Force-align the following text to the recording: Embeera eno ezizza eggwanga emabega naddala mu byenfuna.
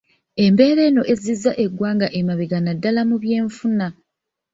Embeera 0.45 0.81
eno 0.89 1.01
ezizza 1.13 1.51
eggwanga 1.63 2.07
emabega 2.19 2.57
naddala 2.61 3.01
mu 3.09 3.15
byenfuna. 3.23 3.87